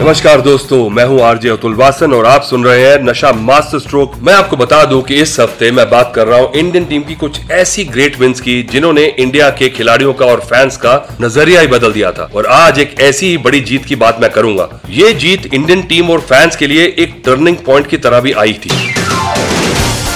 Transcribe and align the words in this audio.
नमस्कार 0.00 0.40
दोस्तों, 0.40 0.88
मैं 0.90 1.04
हूँ 1.04 1.20
आरजे 1.22 1.48
अतुल 1.48 1.74
वासन 1.74 2.12
और 2.12 2.26
आप 2.26 2.42
सुन 2.42 2.64
रहे 2.64 2.84
हैं 2.84 3.02
नशा 3.02 3.32
मास्टर 3.32 3.78
स्ट्रोक। 3.78 4.12
मैं 4.18 4.34
आपको 4.34 4.56
बता 4.56 4.84
दूँ 4.84 5.02
कि 5.02 5.14
इस 5.14 5.38
हफ़्ते 5.40 5.70
मैं 5.70 5.88
बात 5.90 6.12
कर 6.14 6.26
रहा 6.26 6.38
हूँ 6.38 6.52
इंडियन 6.52 6.84
टीम 6.84 7.02
की 7.02 7.14
कुछ 7.14 7.40
ऐसी 7.50 7.84
ग्रेट 7.86 8.18
विंस 8.20 8.40
की, 8.40 8.62
जिन्होंने 8.62 9.04
इंडिया 9.04 9.50
के 9.50 9.68
खिलाड़ियों 9.68 10.14
का 10.14 10.26
और 10.26 10.40
फैंस 10.42 10.76
का 10.76 10.94
नज़रिया 11.20 11.60
ही 11.60 11.66
बदल 11.66 11.92
दिया 11.92 12.12
था। 12.12 12.30
और 12.34 12.46
आज 12.48 12.78
एक 12.78 12.94
ऐसी 13.00 13.28
ही 13.28 13.36
बड़ी 13.38 13.60
जीत 13.62 13.84
की 13.84 13.96
बात 13.96 14.20
मैं 14.20 14.30
करूँगा। 14.30 14.68
ये 14.90 15.12
जीत 15.14 15.54
इंडियन 15.54 15.82
टीम 15.82 16.10
और 16.10 16.20
फैंस 16.22 16.56
के 16.56 16.66
लिए 16.66 16.86
एक 16.98 17.22
टर्निंग 17.26 17.56
पॉइंट 17.66 17.86
की 17.86 17.96
तरह 17.98 18.20
भी 18.20 18.32
आई 18.34 18.52
थी। 18.54 18.70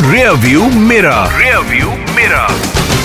रियर 0.02 0.30
व्यू 0.40 0.70
मेरा 0.82 1.24
रियर 1.36 1.58
व्यू 1.66 1.90
मेरा 2.16 2.46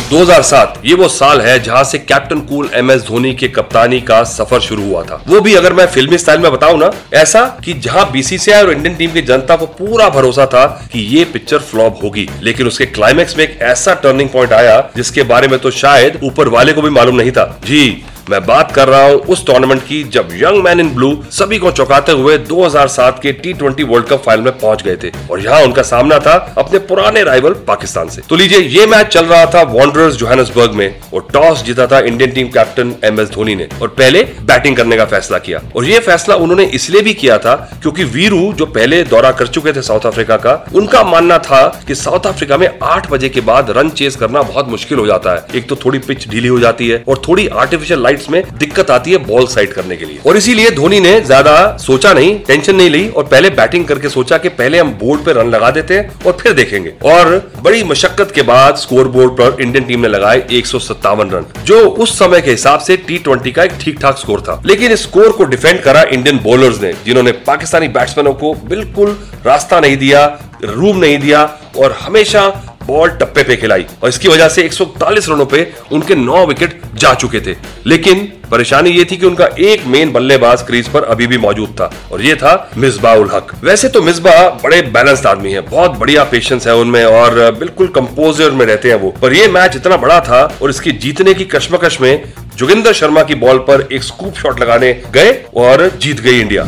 2007 0.10 0.78
ये 0.86 0.94
वो 0.96 1.08
साल 1.08 1.42
है 1.42 1.58
जहाँ 1.64 1.84
से 1.84 1.98
captain 2.00 2.40
cool 2.42 2.70
M 2.76 2.92
S 2.92 3.02
Dhoni 3.08 3.34
के 3.36 3.48
कप्तानी 3.48 4.00
का 4.02 4.22
सफ़र 4.24 4.60
शुरू 4.60 4.84
हुआ 4.84 5.04
था। 5.04 5.22
वो 5.28 5.42
भी 5.42 5.54
अगर 5.56 5.74
मैं 5.74 5.86
फिल्मी 5.88 6.18
स्टाइल 6.18 6.40
में 6.42 6.52
बताऊँ 6.52 6.80
ना, 6.80 6.92
ऐसा 7.14 7.46
कि 7.66 7.74
जहाँ 7.76 8.10
बीसीसीआई 8.12 8.62
और 8.62 8.72
इंडियन 8.72 8.96
टीम 8.96 9.12
की 9.12 9.22
जनता 9.22 9.56
को 9.56 9.66
पूरा 9.68 10.10
भरोसा 10.10 10.46
था 10.46 10.66
कि 10.94 11.00
ये 11.16 11.24
पिक्चर 11.26 11.60
फ्लॉप 11.60 12.04
होगी, 12.04 12.28
लेकिन 12.42 12.68
उसके 12.68 12.86
क्लाइमेक्स 12.88 13.38
में 13.38 13.44
एक 13.44 13.58
ऐसा 13.62 13.94
टर्निंग 13.96 14.30
पॉइंट 14.30 14.54
आया 14.54 14.80
जिसके 14.96 15.24
बारे 15.26 15.48
में 15.48 15.60
तो 15.60 15.72
शायद 15.74 16.20
ऊपर 16.24 16.48
वाले 16.50 16.74
को 16.74 16.82
भी 16.82 16.90
मालूम 16.92 17.16
नहीं 17.16 17.32
था। 17.32 17.46
जी 17.66 18.04
मैं 18.30 18.44
बात 18.46 18.72
कर 18.72 18.88
रहा 18.88 19.04
हूँ 19.04 19.20
उस 19.34 19.46
टूर्नामेंट 19.46 19.82
की 19.84 20.04
जब 20.14 20.30
यंग 20.34 20.64
मैन 20.64 20.80
इन 20.80 20.90
ब्लू 20.96 21.12
सभी 21.32 21.58
को 21.60 21.72
चौंकाते 21.72 22.12
हुए 22.12 22.38
2007 22.40 23.20
के 23.22 23.32
T 23.34 23.54
twenty 23.54 23.84
World 23.84 24.08
Cup 24.08 24.22
final 24.26 24.44
में 24.44 24.58
पहुँच 24.60 24.84
गए 24.84 24.96
थे 25.04 25.12
और 25.32 25.40
यहाँ 25.40 25.62
उनका 25.64 25.82
सामना 25.84 26.20
था 26.20 26.34
अपने 26.58 26.80
पुराने 26.82 27.24
राइवल 27.24 27.54
पाकिस्तान 27.68 28.10
से। 28.10 28.22
तो 28.30 28.36
लीजिए, 28.36 28.60
ये 28.60 28.86
मैच 28.86 29.08
चल 29.08 29.26
रहा 29.26 29.46
था 29.46 29.62
वॉन्डरर्स 29.72 30.16
जोहानसबर्ग 30.16 30.74
में 30.74 31.00
और 31.14 31.28
टॉस 31.34 31.64
जीता 31.64 31.88
था 31.88 32.00
Indian 32.02 32.32
team 32.32 32.48
captain 32.50 32.94
M 33.04 33.20
S 33.20 33.30
Dhoni 33.30 33.56
ने 33.56 33.68
और 33.82 33.88
पहले 34.00 34.24
बैटिंग 34.44 34.78
करने 34.78 34.98
का 34.98 35.06
फैसला 35.06 35.38
किया। 35.40 35.62
और 35.76 35.86
ये 35.86 36.00
फैसला 36.02 36.36
उन्होंने 36.36 36.66
इसलिए 36.74 37.02
भी 37.02 37.14
किया 37.14 37.38
था 37.38 37.56
क्योंकि 37.82 38.04
वीरू 38.10 38.42
जो 38.54 38.66
पहले 38.68 39.04
दौरा 39.06 39.32
कर 39.32 39.48
चुके 39.50 39.74
थे 39.74 39.82
साउथ 39.82 40.06
अफ्रीका 40.06 40.38
का, 40.38 40.54
उनका 40.76 41.04
मानना 41.06 41.38
था 41.40 41.66
कि 41.88 41.96
साउथ 41.96 42.28
अफ्रीका 42.28 42.58
में 42.58 42.70
आठ 42.84 43.10
बजे 43.12 43.30
के 43.30 43.42
बाद 43.42 43.70
रन 43.78 43.90
चेस 43.92 44.16
करना 44.16 44.42
बहुत 44.44 44.70
मुश्किल 44.70 45.00
हो 45.00 45.08
जाता 45.08 45.34
है। 45.34 45.46
एक 45.56 45.68
तो 45.70 45.76
थोड़ी 45.86 46.00
पिच 46.02 46.28
ढीली 46.30 46.48
हो 46.48 46.60
जाती 46.60 46.90
है 46.90 47.04
और 47.08 47.22
थोड़ी 47.28 47.48
आर्टिफिशियल 47.58 48.00
लाइट्स 48.20 48.30
में 48.30 48.58
दिक्कत 48.60 48.90
आती 48.92 49.12
है 49.12 49.18
बॉल 49.26 49.48
साइड 49.48 49.74
करने 49.74 49.98
के 49.98 50.06
लिए। 50.06 50.20
और 50.28 50.38
इसीलिए 50.38 50.70
धोनी 50.72 51.00
ने 51.00 51.20
ज़्यादा 51.22 51.56
सोचा 51.80 52.14
नहीं 52.14 52.38
टेंशन 52.48 52.76
नहीं 52.76 52.90
ली 52.90 53.08
और 53.10 53.24
पहले 53.26 53.50
बैटिंग 53.52 53.86
करके 53.86 54.10
सोचा 54.10 54.38
कि 54.38 54.50
पहले 54.52 54.80
हम 54.80 54.92
बोर्ड 55.00 55.24
पे 55.26 55.34
रन 55.34 55.50
लगा 55.50 55.70
देते 55.72 55.94
हैं 55.94 56.24
और 56.26 56.38
फिर 56.42 56.54
देखेंगे। 56.54 56.94
और 57.06 57.52
बड़ी 57.62 57.84
मशक्कत 57.84 58.32
के 58.36 58.42
बाद 58.44 58.76
स्कोर 58.78 59.08
बोर्ड 59.08 59.32
पर 59.34 59.62
इंडियन 59.62 59.86
टीम 59.86 60.00
ने 60.00 60.08
लगाए 60.08 60.46
एक 60.52 60.68
रन 61.06 61.46
जो 61.66 61.80
उस 61.98 62.18
समय 62.20 62.42
के 62.42 62.52
हिसाब 62.52 62.80
से 62.80 62.98
टी 63.00 63.18
ट्वेंटी 63.20 63.52
का 63.52 63.64
एक 63.64 63.72
ठीक 63.82 64.00
ठाक 64.02 64.18
स्कोर 64.18 64.42
था। 64.42 64.62
लेकिन 64.66 64.92
इस 64.92 65.04
स्कोर 65.04 65.32
को 65.32 65.44
डिफेंड 65.46 65.82
करा 65.82 66.02
इंडियन 66.04 66.40
बॉलर्स 66.40 66.82
ने, 66.82 66.94
जिन्होंने 67.06 67.32
पाकिस्तानी 67.48 67.88
बैट्समैनों 67.90 68.34
को 68.34 68.54
बिल्कुल 68.66 69.18
रास्ता 69.46 69.80
नहीं 69.80 69.98
दिया, 69.98 70.26
रूम 70.64 70.98
नहीं 70.98 71.18
दिया 71.20 71.44
और 71.78 71.98
हमेशा 72.02 72.48
बॉल 72.90 73.10
टप्पे 73.20 73.44
पे 73.44 73.56
खिलाई 73.56 73.86
और 74.04 74.10
इसकी 74.10 74.28
वजह 74.28 74.50
से 74.50 74.68
141 74.70 75.30
रनों 75.30 75.46
पे 75.46 75.72
उनके 75.92 76.16
9 76.18 76.46
विकेट 76.48 76.82
जा 76.96 77.14
चुके 77.16 77.40
थे 77.42 77.56
लेकिन 77.88 78.28
परेशानी 78.52 78.90
ये 78.90 79.04
थी 79.06 79.18
कि 79.18 79.26
उनका 79.26 79.46
एक 79.62 79.86
मेन 79.88 80.12
बल्लेबाज 80.12 80.62
क्रीज 80.68 80.88
पर 80.90 81.04
अभी 81.06 81.28
भी 81.28 81.38
मौजूद 81.38 81.76
था 81.80 81.90
और 82.12 82.22
ये 82.22 82.36
था 82.36 82.54
मिसबा 82.78 83.14
उल 83.16 83.30
हक 83.34 83.52
वैसे 83.64 83.90
तो 83.90 84.02
मिसबा 84.02 84.34
बड़े 84.64 84.82
बैलेंस्ड 84.92 85.28
आदमी 85.28 85.52
है 85.52 85.62
बहुत 85.68 85.98
बढ़िया 86.00 86.24
पेशेंस 86.32 86.68
है 86.68 86.76
उनमें 86.76 87.04
और 87.06 87.40
बिल्कुल 87.60 87.88
कंपोजर 87.96 88.52
में 88.52 88.66
रहते 88.66 88.90
हैं 88.90 89.00
वो 89.00 89.14
पर 89.22 89.34
ये 89.34 89.48
मैच 89.50 89.76
इतना 89.76 89.98
बड़ा 89.98 90.20
था 90.22 90.44
और 90.62 90.70
इसकी 90.70 90.92
जीतने 91.00 91.34
की 91.34 91.46
कश्मकश 91.48 92.00
में 92.02 92.14
जोगिंदर 92.58 92.94
शर्मा 92.94 93.24
की 93.24 93.36
बॉल 93.38 93.58
पर 93.68 93.88
एक 93.92 94.04
स्कूप 94.04 94.38
शॉट 94.38 94.62
लगाने 94.62 94.94
गए 95.14 95.32
और 95.58 95.90
जीत 95.98 96.22
गई 96.22 96.40
India 96.40 96.68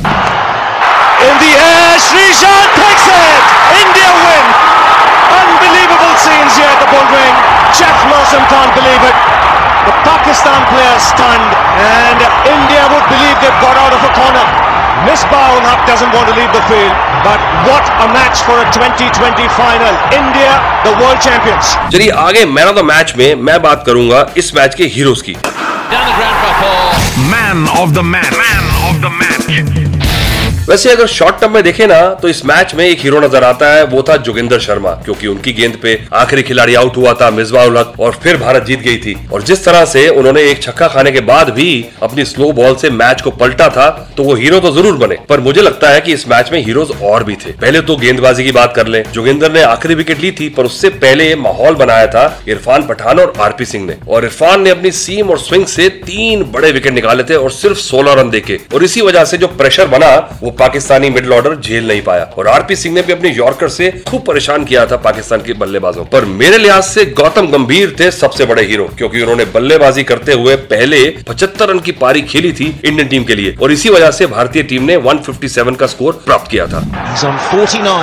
In 1.21 1.35
the 1.37 1.49
air, 1.55 1.99
Srishant 1.99 2.73
takes 2.73 3.05
it! 3.07 3.43
India 3.77 4.09
win! 4.17 4.70
Unbelievable 6.50 6.50
scenes 6.50 6.58
here 6.58 6.66
at 6.66 6.80
the 6.82 6.91
Bullring. 6.91 7.36
Jeff 7.78 7.98
Lawson 8.10 8.42
can't 8.50 8.72
believe 8.74 9.02
it. 9.06 9.16
The 9.86 9.94
Pakistan 10.02 10.60
players 10.66 11.02
stunned, 11.06 11.52
and 11.78 12.19
India 12.50 12.82
would 12.91 13.06
believe 13.06 13.36
they've 13.38 13.62
got 13.62 13.76
out 13.78 13.94
of 13.94 14.02
a 14.02 14.10
corner. 14.19 14.42
Misbah 15.06 15.54
ul 15.54 15.62
Haq 15.62 15.86
doesn't 15.86 16.10
want 16.10 16.26
to 16.26 16.34
leave 16.34 16.50
the 16.50 16.64
field, 16.66 16.94
but 17.22 17.38
what 17.69 17.84
a 18.02 18.08
match 18.10 18.42
for 18.42 18.58
a 18.58 18.66
2020 18.74 19.47
final. 19.54 19.94
India, 20.10 20.50
the 20.82 20.94
world 20.98 21.20
champions. 21.22 21.76
चलिए 21.94 22.10
आगे 22.26 22.44
man 22.56 22.69
of 22.69 22.74
the 22.74 22.84
match 22.91 23.12
में 23.19 23.34
मैं 23.48 23.60
बात 23.62 23.84
करूंगा 23.86 24.26
इस 24.42 24.54
match 24.54 24.74
के 24.74 24.84
heroes 24.97 25.22
की 25.28 25.34
Down 25.34 26.06
the 26.10 26.14
ground 26.19 26.38
for 26.42 26.54
four. 26.62 27.22
Man 27.34 27.69
of 27.82 27.94
the 27.98 28.04
match 28.14 28.32
man 28.42 28.74
of 28.88 28.94
the 29.04 29.14
match 29.22 29.99
वैसे 30.71 30.91
अगर 30.91 31.07
शॉर्ट 31.07 31.39
टर्म 31.39 31.51
में 31.51 31.63
देखे 31.63 31.85
ना 31.87 31.99
तो 32.21 32.27
इस 32.29 32.43
मैच 32.45 32.73
में 32.75 32.83
एक 32.85 32.99
हीरो 32.99 33.19
नज़र 33.19 33.43
आता 33.43 33.71
है, 33.73 33.83
वो 33.83 34.03
था 34.09 34.15
जोगिंदर 34.17 34.59
शर्मा, 34.59 34.91
क्योंकि 35.05 35.27
उनकी 35.27 35.53
गेंद 35.53 35.75
पे 35.81 35.97
आखिरी 36.13 36.43
खिलाड़ी 36.43 36.75
आउट 36.75 36.97
हुआ 36.97 37.13
था 37.13 37.29
मिसबा 37.31 37.63
उल 37.63 37.77
हक 37.77 37.99
और 37.99 38.11
फिर 38.23 38.37
भारत 38.37 38.63
जीत 38.65 38.81
गई 38.81 38.97
थी। 38.97 39.15
और 39.33 39.41
जिस 39.43 39.63
तरह 39.65 39.83
से 39.85 40.07
उन्होंने 40.09 40.43
एक 40.51 40.61
छक्का 40.63 40.87
खाने 40.87 41.11
के 41.11 41.21
बाद 41.21 41.49
भी 41.49 41.67
अपनी 42.03 42.25
स्लो 42.25 42.51
बॉल 42.51 42.75
से 42.75 42.89
मैच 42.91 43.21
को 43.21 43.31
पलटा 43.33 43.67
था 43.69 43.89
तो 44.17 44.23
वो 44.23 44.35
हीरो 44.35 44.59
तो 44.59 44.71
ज़रूर 44.71 44.97
बने। 44.97 45.17
पर 45.29 45.39
मुझे 45.39 45.61
लगता 45.61 45.89
है 45.89 45.99
कि 46.01 46.13
इस 46.13 46.27
मैच 46.27 46.51
में 46.51 46.59
हीरोज 46.59 46.91
और 47.03 47.23
भी 47.23 47.35
थे। 47.35 47.51
पहले 47.61 47.81
तो 47.81 47.95
गेंदबाजी 47.97 48.43
की 48.43 48.51
बात 48.51 48.73
कर 48.75 48.87
ले। 48.87 49.03
जोगिंदर 49.13 49.51
ने 49.51 49.63
आखिरी 49.63 49.95
विकेट 49.95 50.19
ली 50.19 50.31
थी, 50.31 50.49
पर 50.49 50.65
उससे 50.65 50.89
पहले 51.03 51.33
माहौल 51.37 51.75
बनाया 51.75 52.07
था 52.07 52.25
इरफान 52.47 52.87
पठान 52.87 53.19
और 53.19 53.33
आरपी 53.39 53.65
सिंह 53.65 53.85
ने। 53.85 53.97
और 54.07 54.25
इरफान 54.25 54.61
ने 54.61 54.69
अपनी 54.69 54.91
सीम 54.93 55.29
और 55.29 55.39
स्विंग 55.39 55.65
से 55.67 55.89
तीन 56.07 56.43
बड़े 56.53 56.71
विकेट 56.71 56.93
निकाले 56.93 57.23
थे, 57.23 57.35
और 57.35 57.51
सिर्फ़ 57.51 57.77
सोलह 57.79 58.21
रन 58.21 58.29
देके। 58.29 58.59
और 58.73 58.83
इसी 58.83 59.01
वजह 59.01 59.25
से 59.25 59.37
जो 59.37 59.47
प्रेशर 59.57 59.87
बना, 59.89 60.15
वो 60.43 60.55
पाकिस्तानी 60.61 61.09
मिडिल 61.09 61.33
ऑर्डर 61.33 61.55
झेल 61.57 61.88
नहीं 61.88 62.01
पाया। 62.01 62.23
और 62.38 62.47
आरपी 62.47 62.75
सिंह 62.75 62.94
ने 62.95 63.01
भी 63.01 63.13
अपने 63.13 63.29
यॉर्कर 63.29 63.69
से 63.69 63.89
खूब 64.07 64.23
परेशान 64.25 64.66
किया 64.66 64.85
था 64.85 64.97
पाकिस्तान 65.05 65.41
के 65.41 65.53
बल्लेबाजों। 65.61 66.03
पर 66.05 66.25
मेरे 66.33 66.57
लिहाज 66.57 66.83
से 66.83 67.05
गौतम 67.19 67.47
गंभीर 67.47 67.95
थे 67.99 68.09
सबसे 68.11 68.45
बड़े 68.45 68.63
हीरो 68.63 68.85
क्योंकि 68.97 69.22
उन्होंने 69.22 69.45
बल्लेबाजी 69.55 70.03
करते 70.03 70.33
हुए 70.33 70.55
पहले 70.73 70.99
75 71.29 71.69
रन 71.69 71.79
की 71.79 71.91
पारी 72.03 72.22
खेली 72.33 72.51
थी 72.53 72.67
इंडियन 72.85 73.07
टीम 73.07 73.23
के 73.23 73.35
लिए। 73.35 73.55
और 73.61 73.72
इसी 73.72 73.89
वजह 73.89 74.11
से 74.11 74.27
भारतीय 74.27 74.63
टीम 74.63 74.83
ने 74.83 74.97
157 75.07 75.75
का 75.75 75.88
स्कोर 75.88 76.22
प्राप्त 76.25 76.51
किया 76.51 76.66
था। 76.67 76.81
He's 77.09 77.25
on 77.29 77.38
49 77.49 77.83
now, 77.83 77.97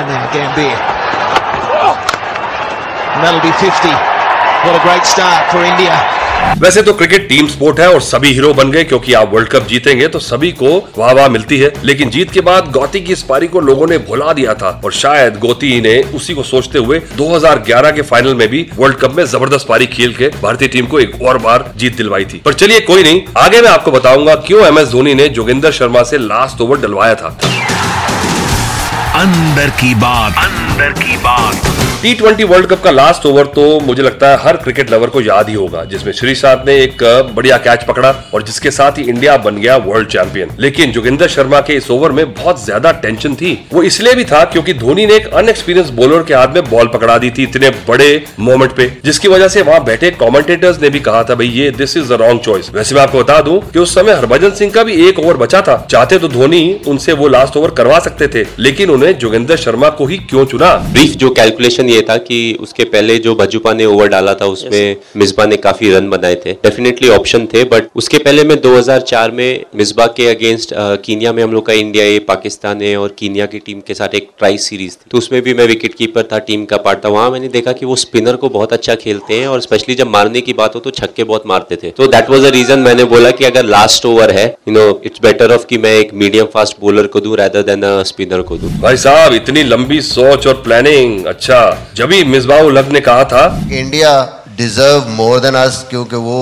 that'll 3.20 3.42
be 3.42 3.52
50. 3.60 3.94
What 4.62 4.76
a 4.76 4.84
great 4.84 5.04
start 5.12 5.52
for 5.52 5.66
India. 5.66 6.17
वैसे 6.59 6.82
तो 6.82 6.93
क्रिकेट 6.93 7.28
टीम 7.28 7.47
स्पोर्ट 7.47 7.81
है 7.81 7.88
और 7.88 8.00
सभी 8.00 8.32
हीरो 8.32 8.53
बन 8.54 8.71
गए, 8.71 8.82
क्योंकि 8.84 9.12
आप 9.12 9.32
वर्ल्ड 9.34 9.49
कप 9.49 9.66
जीतेंगे 9.69 10.09
तो 10.09 10.19
सभी 10.19 10.50
को 10.53 10.76
वाह 10.99 11.12
वाह 11.12 11.28
मिलती 11.28 11.59
है। 11.59 11.72
लेकिन 11.84 12.10
जीत 12.10 12.31
के 12.32 12.41
बाद 12.41 12.71
गौती 12.72 13.00
की 13.00 13.12
इस 13.12 13.22
पारी 13.22 13.49
को 13.49 13.60
लोगों 13.60 13.87
ने 13.87 13.99
भुला 14.00 14.32
दिया 14.32 14.54
था 14.54 14.71
और 14.84 14.93
शायद 14.93 15.38
गौती 15.38 15.81
ने 15.81 15.97
उसी 16.15 16.34
को 16.34 16.43
सोचते 16.43 16.78
हुए 16.78 17.00
2011 17.16 17.91
के 17.91 18.03
फाइनल 18.03 18.34
में 18.34 18.49
भी 18.49 18.66
वर्ल्ड 18.76 18.97
कप 18.97 19.15
में 19.15 19.25
ज़बरदस्त 19.26 19.66
पारी 19.69 19.87
खेल 19.88 20.15
के 20.15 20.28
भारतीय 20.43 20.69
टीम 20.69 20.87
को 20.87 21.00
एक 21.00 21.22
और 21.22 21.38
बार 21.38 21.72
जीत 21.76 21.97
दिलवाई 21.97 22.25
थी। 22.25 22.41
पर 22.44 22.53
चलिए 22.55 22.81
कोई 22.82 23.03
नहीं, 23.03 23.22
आगे 23.37 23.60
मैं 23.60 23.70
आपको 23.70 23.91
बताऊँगा 23.91 24.34
क्यों 24.49 24.66
एम 24.66 24.78
एस 24.78 24.88
धोनी 24.88 25.15
ने 25.15 25.28
जोगिंदर 25.31 25.72
शर्मा 25.72 26.03
से 26.03 26.19
लास्ट 26.19 26.61
ओवर 26.61 26.81
डलवाया 26.81 27.14
था। 27.14 27.38
अंदर 29.19 29.70
की 29.73 29.94
बात। 29.97 30.37
अंदर 30.38 30.93
की 30.94 31.17
बात। 31.19 31.76
टी 32.03 32.12
ट्वेंटी 32.15 32.44
वर्ल्ड 32.44 32.67
कप 32.67 32.82
का 32.82 32.91
लास्ट 32.91 33.25
ओवर 33.26 33.47
तो 33.55 33.62
मुझे 33.81 34.03
लगता 34.03 34.29
है 34.29 34.37
हर 34.41 34.56
क्रिकेट 34.56 34.91
लवर 34.93 35.09
को 35.11 35.20
याद 35.20 35.49
ही 35.49 35.55
होगा, 35.55 35.82
जिसमें 35.85 36.12
श्रीशांत 36.12 36.62
ने 36.67 36.75
एक 36.82 37.03
बढ़िया 37.37 37.56
कैच 37.59 37.85
पकड़ा 37.85 38.11
और 38.35 38.43
जिसके 38.43 38.70
साथ 38.70 38.99
ही 38.99 39.03
इंडिया 39.05 39.37
बन 39.38 39.56
गया 39.56 39.76
वर्ल्ड 39.79 40.09
चैंपियन 40.09 40.50
लेकिन 40.59 40.93
जोगिंदर 40.93 41.29
शर्मा 41.29 41.61
के 41.61 41.75
इस 41.75 41.91
ओवर 41.91 42.12
में 42.12 42.32
बहुत 42.35 42.65
ज़्यादा 42.65 42.93
टेंशन 42.99 43.35
थी। 43.35 43.53
वो 43.73 43.82
इसलिए 43.82 44.15
भी 44.15 44.25
था 44.25 44.44
क्योंकि 44.44 44.75
धोनी 44.75 45.06
ने 45.06 45.15
एक 45.15 45.26
अनएक्सपीरियंस 45.32 45.91
बॉलर 45.93 46.23
के 46.23 46.35
हाथ 46.35 46.55
में 46.55 46.70
बॉल 46.70 46.91
पकड़ा 46.94 47.19
दी 47.19 47.31
थी 47.31 47.43
इतने 47.44 47.70
बड़े 47.88 48.25
मोमेंट 48.41 48.73
पे, 48.73 48.91
जिसकी 49.05 49.29
वजह 49.29 49.49
से 49.49 49.62
वहाँ 49.62 49.85
बैठे 49.85 50.11
कॉमेंटेटर्स 50.12 50.81
ने 50.82 50.91
भी 50.91 51.00
कहा 51.00 51.25
था, 51.25 51.35
भाई, 51.35 51.49
ये 51.49 51.70
this 51.73 51.97
is 51.97 52.09
the 52.09 52.20
wrong 52.20 52.41
choice 52.43 52.70
वैसे 52.75 52.94
मैं 52.94 53.03
आपको 53.03 53.19
बता 53.19 53.41
दूँ 53.43 53.59
कि 53.62 53.79
उस 53.79 53.94
समय 53.94 54.12
हरभजन 54.12 54.55
सिंह 54.55 54.73
का 54.73 54.82
भी 54.85 55.09
एक 55.09 55.19
ओवर 55.19 55.37
बचा 55.38 55.62
था। 55.62 55.76
चाहते 55.91 56.19
तो 56.19 56.29
धोनी 56.29 56.62
उनसे 56.88 57.12
वो 57.15 57.29
लास्ट 57.29 57.56
ओवर 57.56 57.70
करवा 57.76 57.99
सकते 58.00 58.29
थे, 58.29 58.47
लेकिन 58.61 58.91
उन्हें 58.91 59.06
जोगिंदर 59.14 59.56
शर्मा 59.56 59.88
को 59.90 60.06
ही 60.06 60.16
क्यों 60.20 60.44
चुना? 60.46 60.75
ब्रीफ 60.93 61.16
जो 61.16 61.31
कैलकुलेशन 61.31 61.88
ये 61.88 62.00
था 62.08 62.16
कि 62.19 62.38
उसके 62.60 62.84
पहले 62.87 63.19
जो 63.19 63.34
भजूपा 63.34 63.72
ने 63.72 63.84
ओवर 63.87 64.08
डाला 64.08 64.34
था 64.34 64.46
उसमें 64.49 64.96
मिसबा 65.16 65.46
ने 65.46 65.56
काफ़ी 65.58 65.93
रन 65.93 66.08
बनाए 66.10 66.34
थे। 66.37 66.52
डेफिनेटली 66.62 67.08
ऑप्शन 67.10 67.46
थे 67.46 67.64
बट 67.66 67.88
उसके 67.96 68.19
पहले 68.19 68.44
में 68.44 68.56
2004 68.60 69.31
में 69.31 69.64
मिसबा 69.76 70.06
के 70.16 70.26
अगेंस्ट 70.28 70.75
कीनिया 71.05 71.32
में 71.32 71.43
हम 71.43 71.52
लोग 71.52 71.66
का 71.66 71.72
इंडिया 71.75 72.05
ए 72.06 72.19
पाकिस्तान 72.28 72.82
ए 72.82 72.94
और 72.96 73.14
कीनिया 73.19 73.46
की 73.46 73.58
टीम 73.58 73.81
के 73.87 73.94
साथ 73.94 74.14
एक 74.14 74.28
ट्राई 74.38 74.58
सीरीज़ 74.58 74.94
थी। 74.94 75.08
तो 75.10 75.19
उसमें 75.19 75.40
भी 75.43 75.55
मैं 75.55 75.66
विकेट 75.66 75.94
कीपर 75.94 76.28
था 76.32 76.38
टीम 76.40 76.64
का 76.64 76.76
पार्ट 76.78 77.05
था। 77.05 77.08
वहाँ 77.08 77.31
मैंने 77.31 77.49
देखा 77.49 77.72
कि 77.72 77.87
वो 77.87 77.96
स्पिनर 77.99 78.37
को 78.37 78.49
बहुत 78.50 78.72
अच्छा 78.72 78.94
खेलते 78.96 79.34
हैं 79.34 79.46
और 79.49 79.60
स्पेशली 79.60 79.94
जब 79.94 80.08
मारने 80.08 80.40
की 80.40 80.52
बात 80.55 80.75
हो 80.75 80.81
तो 80.81 80.90
छक्के 80.93 81.25
बहुत 81.25 81.46
मारते 81.46 81.76
थे। 81.76 81.90
तो 81.90 82.06
दैट 82.08 82.31
वॉज़ 82.31 82.46
अ 82.46 82.50
रीजन 82.50 82.78
मैंने 82.81 83.05
बोला 83.06 83.31
कि 83.31 83.44
अगर 83.44 83.64
लास्ट 83.66 84.06
ओवर 84.06 84.31
है 84.31 84.46
you 84.69 84.75
know 84.75 84.88
it's 85.05 85.20
better 85.22 85.52
off 85.55 85.66
कि 85.66 85.78
मैं 85.78 85.94
एक 85.94 86.14
मीडियम 86.14 86.46
फास्ट 86.55 86.76
बॉलर 86.81 87.06
को 87.06 87.20
दूँ 87.20 87.37
रेदर 87.37 87.62
देन 87.64 87.82
स्पिनर 88.06 88.43
को 88.43 88.56
दूँ। 88.58 88.70
भाई 88.81 88.96
साहब 88.98 89.34
इतनी 89.34 89.62
लंबी 89.64 90.00
सोच 90.04 90.46
और 90.46 90.54
प्लानिंग 90.64 91.26
अच्छा 91.26 91.60
जब 91.96 92.12
ही 92.12 92.24
मिसबाह 92.26 92.60
उल 92.62 92.78
ने 92.92 93.00
कहा 93.02 93.24
था 93.32 93.44
India 93.72 94.10
deserve 94.58 95.08
more 95.16 95.38
than 95.40 95.54
us 95.56 95.86
क्योंकि 95.90 96.16
वो 96.24 96.40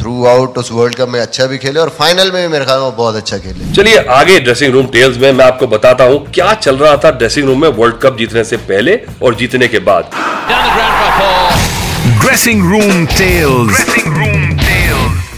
थ्रू 0.00 0.24
आउट 0.26 0.58
उस 0.58 0.70
वर्ल्ड 0.72 0.94
कप 0.94 1.08
में 1.08 1.20
अच्छा 1.20 1.46
भी 1.46 1.58
खेले 1.58 1.80
और 1.80 1.88
फाइनल 1.98 2.30
में 2.32 2.40
भी 2.42 2.48
मेरे 2.52 2.64
ख्याल 2.64 2.80
में 2.80 2.96
बहुत 2.96 3.16
अच्छा 3.16 3.38
खेले। 3.38 3.72
चलिए 3.74 3.96
आगे 4.16 4.38
ड्रेसिंग 4.40 4.72
रूम 4.72 4.86
टेल्स 4.96 5.16
में 5.18 5.30
मैं 5.32 5.44
आपको 5.44 5.66
बताता 5.66 6.04
हूँ 6.04 6.18
क्या 6.34 6.52
चल 6.56 6.76
रहा 6.76 6.96
था 7.04 7.10
ड्रेसिंग 7.18 7.46
रूम 7.46 7.62
में 7.62 7.68
वर्ल्ड 7.70 7.96
कप 8.02 8.16
जीतने 8.18 8.44
से 8.44 8.56
पहले 8.70 9.00
और 9.22 9.34
जीतने 9.34 9.68
के 9.68 9.78
बाद। 9.88 10.10
ड्रेसिंग 12.20 12.70
रूम 12.72 13.06
टेल्स 13.16 14.05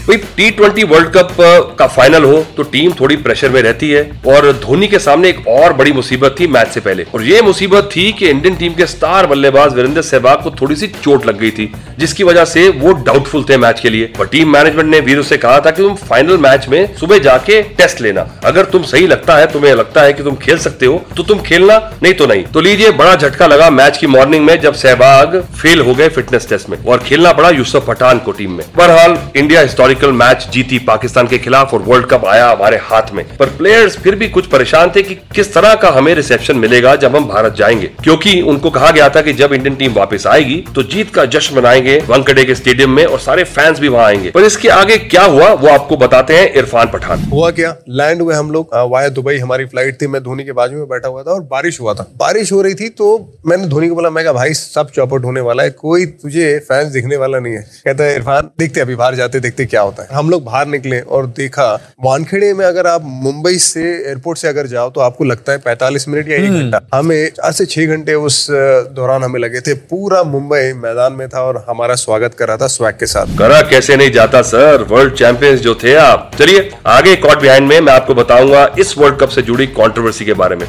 भाई 0.09 0.17
टी 0.37 0.49
ट्वेंटी 0.51 0.83
वर्ल्ड 0.83 1.09
कप 1.15 1.35
का 1.79 1.85
फाइनल 1.87 2.23
हो 2.23 2.37
तो 2.57 2.63
टीम 2.65 2.91
थोड़ी 2.99 3.15
प्रेशर 3.15 3.49
में 3.49 3.61
रहती 3.61 3.89
है 3.89 4.01
और 4.27 4.51
धोनी 4.61 4.87
के 4.87 4.99
सामने 4.99 5.29
एक 5.29 5.47
और 5.47 5.73
बड़ी 5.73 5.91
मुसीबत 5.91 6.35
थी 6.39 6.47
मैच 6.47 6.67
से 6.67 6.79
पहले। 6.79 7.03
और 7.15 7.23
ये 7.23 7.41
मुसीबत 7.41 7.89
थी 7.95 8.11
कि 8.11 8.29
इंडियन 8.29 8.55
टीम 8.55 8.73
के 8.73 8.85
स्टार 8.85 9.27
बल्लेबाज 9.27 9.73
वीरेंद्र 9.73 10.01
सहवाग 10.01 10.41
को 10.43 10.51
थोड़ी 10.51 10.75
सी 10.75 10.87
चोट 10.87 11.25
लग 11.27 11.39
गई 11.39 11.51
थी, 11.51 11.71
जिसकी 11.99 12.23
वजह 12.23 12.45
से 12.45 12.67
वो 12.69 12.93
डाउटफुल 13.01 13.43
थे 13.49 13.57
मैच 13.57 13.79
के 13.79 13.89
लिए। 13.89 14.11
और 14.19 14.27
टीम 14.27 14.51
मैनेजमेंट 14.53 14.89
ने 14.89 14.99
वीरू 15.01 15.23
से 15.23 15.37
कहा 15.37 15.59
था 15.59 15.71
कि 15.71 15.81
तुम 15.81 15.95
फाइनल 16.07 16.37
मैच 16.39 16.67
में 16.69 16.95
सुबह 16.95 17.19
जाके 17.19 17.61
टेस्ट 17.77 18.01
लेना। 18.01 18.27
अगर 18.45 18.65
तुम 18.65 18.83
सही 18.85 19.07
लगता 19.07 19.37
है, 19.37 19.51
तुम्हें 19.51 19.73
लगता 19.73 20.01
है 20.01 20.13
कि 20.13 20.23
तुम 20.23 20.35
खेल 20.37 20.57
सकते 20.57 20.85
हो 20.85 21.01
तो 21.17 21.23
तुम 21.23 21.41
खेलना, 21.41 21.77
नहीं 22.03 22.13
तो 22.13 22.27
नहीं। 22.27 22.43
तो 22.45 22.61
लीजिए, 22.61 22.91
बड़ा 22.93 23.15
झटका 23.15 23.47
लगा 23.47 23.69
मैच 23.71 23.97
की 23.97 24.07
मॉर्निंग 24.07 24.45
में 24.45 24.59
जब 24.61 24.73
सहवाग 24.75 25.39
फेल 25.61 25.81
हो 25.81 25.95
गए 25.95 26.09
फिटनेस 26.09 26.49
टेस्ट 26.49 26.69
में, 26.69 26.77
और 26.79 27.03
खेलना 27.05 27.33
पड़ा 27.33 27.49
यूसुफ 27.51 27.87
पठान 27.87 28.19
को 28.19 28.31
टीम 28.31 28.51
में। 28.51 28.65
बहरहाल 28.75 29.17
इंडिया 29.35 29.61
हिस्टोरिक 29.61 29.97
हिस्टोरिकल 29.99 30.17
मैच 30.17 30.47
जीती 30.53 30.77
पाकिस्तान 30.79 31.27
के 31.27 31.37
खिलाफ 31.37 31.73
और 31.73 31.81
वर्ल्ड 31.83 32.05
कप 32.07 32.25
आया 32.25 32.49
हमारे 32.49 32.77
हाथ 32.81 33.11
में। 33.13 33.25
पर 33.37 33.49
प्लेयर्स 33.57 33.97
फिर 33.97 34.15
भी 34.15 34.27
कुछ 34.29 34.45
परेशान 34.47 34.91
थे 34.95 35.01
कि 35.03 35.15
किस 35.35 35.53
तरह 35.53 35.73
का 35.75 35.89
हमें 35.89 36.13
रिसेप्शन 36.15 36.57
मिलेगा 36.57 36.95
जब 36.95 37.15
हम 37.15 37.27
भारत 37.27 37.53
जाएँगे। 37.53 37.87
क्योंकि 38.03 38.39
उनको 38.43 38.69
कहा 38.69 38.91
गया 38.91 39.09
था 39.09 39.21
कि 39.21 39.33
जब 39.33 39.53
इंडियन 39.53 39.75
टीम 39.75 39.93
वापस 39.93 40.27
आएगी 40.27 40.63
तो 40.75 40.83
जीत 40.85 41.13
का 41.15 41.25
जश्न 41.27 41.55
मनाएँगे 41.55 41.97
वंकड़े 42.09 42.45
के 42.45 42.55
स्टेडियम 42.55 42.91
में 42.91 43.03
और 43.05 43.19
सारे 43.19 43.43
फैंस 43.45 43.79
भी 43.79 43.87
वहाँ 43.87 44.05
आएँगे। 44.05 44.31
पर 44.31 44.43
इसके 44.43 44.69
आगे 44.69 44.97
क्या 44.99 45.23
हुआ, 45.25 45.49
वो 45.49 45.67
आपको 45.69 45.97
बताते 45.97 46.37
हैं 46.37 46.53
इरफान 46.53 46.89
पठान। 46.89 47.23
हुआ 47.33 47.51
क्या? 47.51 47.75
लैंड 47.91 48.21
हुए 48.21 48.35
हम 48.35 48.51
लोग। 48.51 48.75
वाया 48.91 49.09
दुबई 49.09 49.37
हमारी 49.37 49.65
फ़्लाइट 49.65 50.01
थी, 50.01 50.07
मैं 50.07 50.23
धोनी 50.23 50.43
के 50.43 50.51
बाजू 50.53 50.77
में 50.77 50.87
बैठा 50.87 51.07
हुआ 51.07 51.23
था 51.23 51.31
और 51.31 51.41
बारिश 51.51 51.79
हुआ 51.81 51.93
था। 51.93 52.07
बारिश 52.17 52.51
हो 52.51 52.61
रही 52.61 52.73
थी 52.75 52.89
तो 52.91 53.09
मैंने 53.47 53.67
धोनी 53.67 53.89
को 53.89 53.95
बोला, 53.95 54.09
मैं 54.09 54.25
भाई, 54.29 54.53
सब 54.53 54.89
चौपट 54.91 55.25
होने 55.25 55.41
वाला 55.41 55.63
है, 55.63 55.69
कोई 55.71 56.05
तुझे 56.05 56.57
फैंस 56.61 56.91
दिखने 56.93 57.17
वाला 57.17 57.39
नहीं 57.39 57.53
है। 57.53 57.61
कहता 57.85 58.03
है, 58.03 58.15
इरफान, 58.15 58.49
देखते 58.59 58.81
अभी 58.81 58.95
बाहर 58.95 59.15
जाते, 59.15 59.39
देखते 59.39 59.65
क्या 59.65 59.81
होता 59.89 60.03
है। 60.03 60.09
हम 60.13 60.29
लोग 60.29 60.43
बाहर 60.43 60.67
निकले 60.67 60.99
और 60.99 61.25
देखा 61.37 61.67
वानखेड़े 62.01 62.53
में 62.53 62.65
अगर 62.65 62.87
आप 62.87 63.01
मुंबई 63.23 63.57
से 63.59 63.81
एयरपोर्ट 63.81 64.39
से 64.39 64.47
अगर 64.47 64.67
जाओ 64.67 64.89
तो 64.89 65.01
आपको 65.01 65.23
लगता 65.25 65.51
है 65.51 65.57
पैंतालीस 65.59 66.07
मिनट 66.07 66.29
या 66.29 66.37
एक 66.37 66.45
हम्म। 66.45 66.61
घंटा। 66.61 66.81
हमें 66.93 67.29
चार 67.31 67.51
से 67.51 67.65
छह 67.65 67.85
घंटे 67.87 68.13
उस 68.21 68.47
दौरान 68.95 69.23
हमें 69.23 69.39
लगे 69.39 69.61
थे। 69.61 69.73
पूरा 69.91 70.23
मुंबई 70.25 70.73
मैदान 70.77 71.13
में 71.13 71.27
था 71.29 71.41
और 71.41 71.63
हमारा 71.69 71.95
स्वागत 71.97 72.35
कर 72.39 72.47
रहा 72.47 72.57
था 72.57 72.67
स्वैग 72.69 72.95
के 72.95 73.05
साथ। 73.07 73.37
करा 73.39 73.61
कैसे 73.69 73.97
नहीं 73.97 74.11
जाता 74.11 74.41
सर? 74.43 74.85
वर्ल्ड 74.89 75.13
चैंपियंस 75.15 75.59
जो 75.59 75.75
थे 75.83 75.95
आप। 75.97 76.31
चलिए 76.39 76.69
आगे 76.87 77.15
कॉट 77.17 77.41
बिहाइंड 77.41 77.67
में 77.67 77.79
मैं 77.79 77.93
आपको 77.93 78.13
बताऊँगा 78.15 78.67
इस 78.79 78.97
वर्ल्ड 78.97 79.19
कप 79.19 79.29
से 79.29 79.41
जुड़ी 79.41 79.67
कॉन्ट्रोवर्सी 79.75 80.25
के 80.25 80.33
बारे 80.35 80.55
में। 80.55 80.67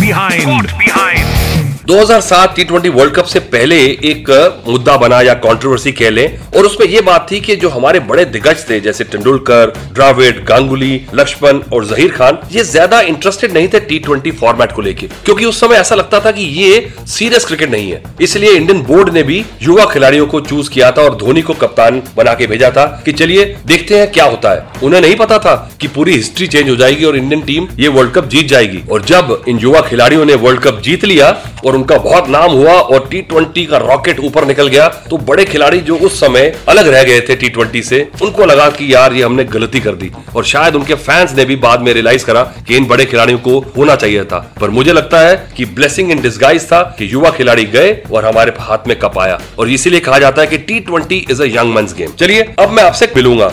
Behind 0.00 1.37
2007 1.88 2.54
T 2.56 2.64
twenty 2.64 2.88
World 2.88 3.14
Cup 3.14 3.24
से 3.24 3.40
पहले 3.42 3.76
एक 4.06 4.28
मुद्दा 4.66 4.96
बना 4.96 5.20
या 5.22 5.34
कंट्रोवर्सी 5.36 5.92
कह 5.92 6.10
लें, 6.10 6.38
और 6.48 6.66
उसमें 6.66 6.86
यह 6.86 7.02
बात 7.02 7.26
थी 7.30 7.38
कि 7.40 7.54
जो 7.56 7.68
हमारे 7.68 8.00
बड़े 8.00 8.24
दिग्गज 8.26 8.68
थे, 8.70 8.80
जैसे 8.80 9.04
तेंदुलकर, 9.04 9.72
द्राविड, 9.92 10.44
गांगुली, 10.46 11.00
लक्ष्मण 11.14 11.60
और 11.72 11.84
जहीर 11.86 12.10
खान, 12.12 12.38
ये 12.52 12.64
ज़्यादा 12.64 13.00
इंटरेस्टेड 13.02 13.52
नहीं 13.52 13.68
थे 13.68 13.80
टी 13.82 13.98
ट्वेंटी 13.98 14.30
फॉर्मेट 14.32 14.72
को 14.72 14.82
लेकर 14.82 15.14
क्योंकि 15.24 15.44
उस 15.44 15.60
समय 15.60 15.76
ऐसा 15.76 15.94
लगता 15.94 16.20
था 16.20 16.30
कि 16.30 16.42
ये 16.58 16.88
सीरियस 17.08 17.44
क्रिकेट 17.44 17.70
नहीं 17.70 17.90
है। 17.90 18.02
इसलिए 18.20 18.50
इंडियन 18.50 18.82
बोर्ड 18.82 19.12
ने 19.14 19.22
भी 19.22 19.44
युवा 19.62 19.84
खिलाड़ियों 19.92 20.26
को 20.26 20.40
चूज़ 20.42 20.70
किया 20.70 20.90
था 20.90 21.02
और 21.02 21.16
धोनी 21.16 21.42
को 21.42 21.54
कप्तान 21.56 22.02
बना 22.16 22.34
के 22.34 22.46
भेजा 22.46 22.70
था 22.70 22.84
कि 23.04 23.12
चलिए 23.14 23.44
देखते 23.66 23.98
हैं 23.98 24.10
क्या 24.12 24.24
होता 24.26 24.52
है। 24.52 24.66
उन्हें 24.82 25.00
नहीं 25.00 25.16
पता 25.16 25.38
था 25.38 25.54
कि 25.80 25.88
पूरी 25.88 26.14
हिस्ट्री 26.14 26.46
चेंज 26.48 26.68
हो 26.70 26.76
जाएगी 26.76 27.04
और 27.04 27.16
इंडियन 27.16 27.42
टीम 27.42 27.68
ये 27.78 27.88
वर्ल्ड 27.88 28.12
कप 28.14 28.28
जीत 28.28 28.48
जाएगी। 28.48 28.82
और 28.90 29.04
जब 29.04 29.44
इन 29.48 29.58
युवा 29.58 29.80
खिलाड़ियों 29.88 30.24
ने 30.24 30.34
वर्ल्ड 30.36 30.60
कप 30.62 30.80
जीत 30.84 31.04
लिया 31.04 31.30
और 31.66 31.76
उनका 31.76 31.98
बहुत 31.98 32.28
नाम 32.28 32.50
हुआ 32.50 32.72
और 32.72 33.08
टी 33.12 33.64
का 33.66 33.76
रॉकेट 33.78 34.20
ऊपर 34.20 34.46
निकल 34.46 34.68
गया। 34.68 34.88
तो 35.10 35.16
बड़े 35.18 35.44
खिलाड़ी 35.44 35.80
जो 35.80 35.96
उस 35.98 36.20
समय 36.20 36.54
अलग 36.68 36.88
रह 36.88 37.02
गए 37.02 37.20
थे 37.20 37.36
टी 37.36 37.82
से, 37.82 38.00
उनको 38.22 38.44
लगा 38.44 38.68
कि 38.70 38.92
यार, 38.94 39.12
ये 39.12 39.22
हमने 39.22 39.44
गलती 39.46 39.80
कर 39.80 39.94
दी। 39.94 40.10
और 40.36 40.44
शायद 40.44 40.74
उनके 40.74 40.94
फैंस 40.94 41.34
ने 41.36 41.44
भी 41.44 41.56
बाद 41.58 41.80
में 41.80 41.92
रियलाइज़ 41.92 42.24
करा 42.24 42.42
कि 42.68 42.76
इन 42.76 42.86
बड़े 42.86 43.04
खिलाड़ियों 43.04 43.38
को 43.38 43.58
होना 43.76 43.96
चाहिए 43.96 44.24
था। 44.24 44.38
पर 44.60 44.70
मुझे 44.70 44.92
लगता 44.92 45.20
है 45.20 45.36
कि 45.56 45.64
ब्लेसिंग 45.64 46.10
इन 46.10 46.20
डिस्गाइज 46.22 46.66
था 46.66 46.82
कि 46.98 47.12
युवा 47.12 47.30
खिलाड़ी 47.30 47.64
गए 47.66 47.96
और 48.12 48.26
हमारे 48.26 48.52
हाथ 48.60 48.88
में 48.88 48.98
कप 48.98 49.18
आया। 49.18 49.40
और 49.58 49.68
इसीलिए 49.68 50.00
कहा 50.00 50.18
जाता 50.18 50.42
है 50.42 50.48
कि 50.48 50.58
T 50.58 50.80
twenty 50.80 51.26
is 51.30 51.42
a 51.42 51.46
young 51.48 51.74
man's 51.74 51.94
game 51.94 52.12
चलिए, 52.12 52.42
अब 52.58 52.70
मैं 52.70 52.82
आपसे 52.82 53.12
मिलूँगा। 53.16 53.52